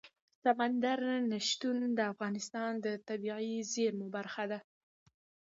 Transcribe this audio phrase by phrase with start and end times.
[0.43, 0.99] سمندر
[1.29, 4.59] نه شتون د افغانستان د طبیعي زیرمو برخه ده.